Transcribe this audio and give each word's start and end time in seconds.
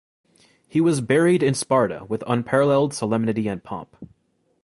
He 0.67 0.81
was 0.81 0.99
buried 0.99 1.43
in 1.43 1.53
Sparta, 1.53 2.05
with 2.09 2.23
unparalleled 2.25 2.91
solemnity 2.91 3.47
and 3.47 3.63
pomp. 3.63 3.95